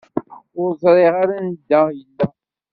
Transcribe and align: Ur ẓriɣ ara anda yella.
Ur 0.61 0.69
ẓriɣ 0.81 1.13
ara 1.23 1.35
anda 1.39 1.81
yella. 1.97 2.27